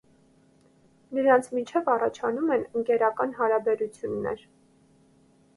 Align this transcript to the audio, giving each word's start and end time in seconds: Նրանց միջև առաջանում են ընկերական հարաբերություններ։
Նրանց 1.17 1.49
միջև 1.57 1.91
առաջանում 1.97 2.49
են 2.57 2.65
ընկերական 2.81 3.39
հարաբերություններ։ 3.43 4.43